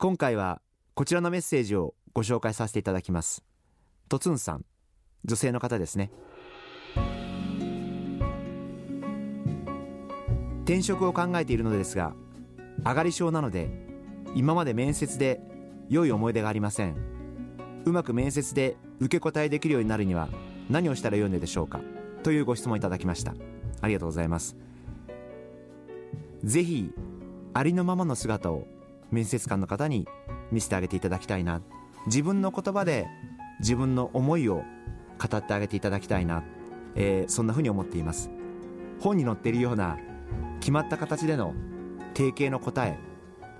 [0.00, 0.62] 今回は
[0.94, 3.42] こちらのメッセージをご紹介させていただきます。
[4.08, 4.64] とつんさん
[5.24, 6.12] 女性の方ですね。
[10.62, 12.14] 転職を考えているのですが
[12.84, 13.70] 上がり症なので
[14.36, 15.40] 今まで面接で
[15.88, 16.94] 良い思い出がありません。
[17.84, 20.28] うまく面接で受け答えできるようになるには
[20.70, 21.80] 何をしたらよいのでしょうか
[22.22, 23.34] というご質問いただきました。
[23.80, 24.56] ありがとうございます。
[26.44, 26.92] ぜひ
[27.52, 28.64] ありのままの姿を
[29.10, 30.06] 面接官の方に
[30.50, 31.60] 見せてあげていただきたいな。
[32.06, 33.06] 自分の言葉で
[33.60, 34.64] 自分の思いを
[35.18, 36.44] 語ってあげていただきたいな、
[36.94, 38.30] えー、そんなふうに思っています。
[39.00, 39.98] 本に載っているような
[40.60, 41.54] 決まった形での
[42.14, 42.98] 定型の答え。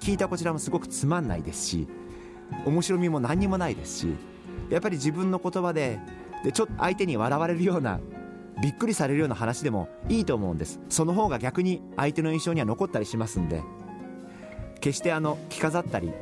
[0.01, 1.89] 聞いたこちらもすごくつまんないですし
[2.65, 4.15] 面白みも何にもないですし
[4.71, 5.99] やっぱり自分の言葉で
[6.45, 7.99] でちょっと相手に笑われるような
[8.63, 10.81] びっくりされるような話でもいいと思うんです。
[10.89, 13.63] その方が逆に相手の印象には残ったりしますんで。
[14.81, 16.13] 決してあの着飾ったり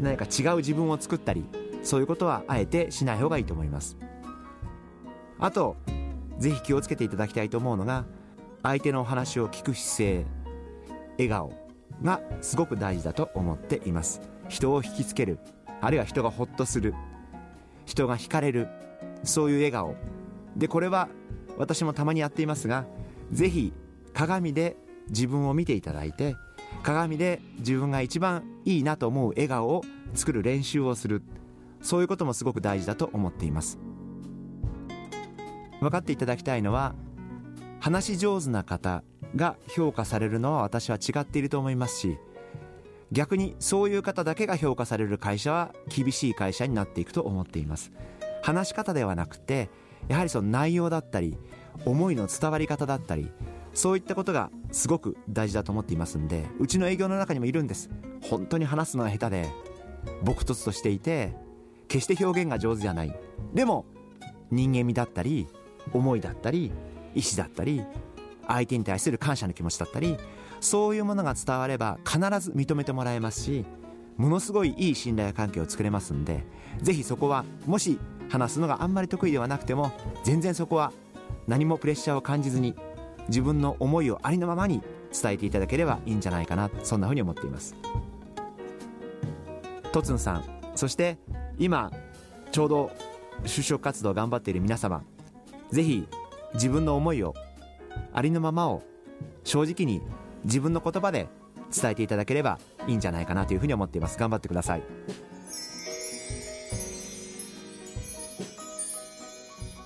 [0.00, 1.44] 何か違う自分を作ったり
[1.82, 3.96] そういうことはあえてしない方がいいと思います。
[5.38, 5.76] あと
[6.38, 8.04] ぜひ気をつけていただきたいと思うのが
[8.62, 10.26] 相手のお話を聞く姿勢
[11.18, 11.52] 笑顔
[12.02, 14.20] がすごく大事だと思っています。
[14.48, 15.38] 人を引きつける
[15.80, 16.94] あるいは人がホッとする
[17.86, 18.68] 人が惹かれる
[19.22, 19.94] そういう笑顔。
[20.56, 21.08] でこれは
[21.56, 22.86] 私もたまにやっていますが
[23.32, 23.72] ぜひ
[24.12, 24.76] 鏡で
[25.08, 26.36] 自分を見ていただいて
[26.82, 29.82] 鏡で自分が一番いいなと思う笑顔を
[30.14, 31.22] 作る練習をする。
[31.80, 33.78] そういうこともすごく大事だと思っています。
[35.80, 36.94] 分かっていただきたいのは
[37.78, 39.02] 話し上手な方
[39.36, 42.16] が評価されるのは私は違っていると思いますし
[43.12, 47.92] 逆にそういう方だけが評価される会社は厳しい会社になっていくと思っています。
[48.42, 49.68] 話し方ではなくて
[50.08, 51.36] やはりその内容だったり
[51.84, 53.30] 思いの伝わり方だったり
[53.74, 57.90] そういったことがすごく大事だと思っていますんでうちの営業の中にもいるんです。
[58.22, 59.48] 本当に話すのが下手で
[60.22, 61.34] 朴突としていて
[61.88, 63.14] 決して表現が上手じゃない。
[63.52, 63.84] でも
[64.50, 65.48] 人間味だったり
[65.92, 66.72] 思いだったり
[67.14, 67.82] 意志だったり
[68.46, 70.16] 相手に対する感謝の気持ちだったり
[70.60, 73.64] そういうものが伝われば必ず認めてもらえますし
[74.16, 76.44] ものすごいいい信頼関係を作れますんで
[76.80, 77.98] ぜひそこはもし
[78.30, 79.92] 話すのがあんまり得意ではなくても
[80.22, 80.92] 全然そこは
[81.46, 82.74] 何もプレッシャーを感じずに
[83.28, 86.70] 自分の思いをありのままに伝えていただければいいんじゃないかな。
[86.82, 87.74] そんなふうに思っています。
[89.94, 91.18] とつんさんそして
[91.56, 91.92] 今
[92.50, 92.90] ちょうど
[93.44, 95.04] 就職活動頑張っている皆様
[95.70, 96.08] ぜひ
[96.54, 97.34] 自分の思いを
[98.12, 98.82] ありのままを
[99.44, 100.02] 正直に
[100.44, 101.28] 自分の言葉で
[101.72, 102.58] 伝えていただければ
[102.88, 104.18] いいんじゃないかなというふうに思っています。
[104.18, 104.82] 頑張ってください。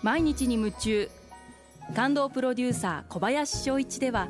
[0.03, 1.10] 毎日に夢中。
[1.94, 4.28] 感動プロデューサー小林翔一では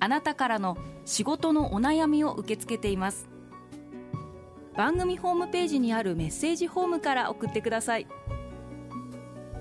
[0.00, 3.28] あなたからの仕事のお悩みを受け付けています。
[4.76, 8.06] 番組ホームページにあるメッセージホームから送ってください。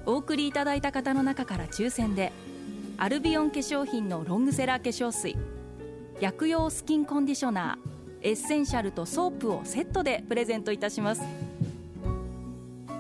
[0.06, 2.32] お送りいただいた方の中から抽選で
[2.98, 5.36] アルビオン化粧品のロングセラー化粧水
[6.20, 11.22] 薬用スキンコンディショナーエッセンシャルとソープをセットでプレゼントいたします。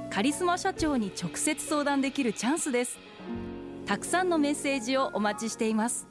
[0.09, 2.99] カリスマ社長に直接相談できるチャンスです。
[3.91, 6.10] たくさんのメッセージをお待ちしています。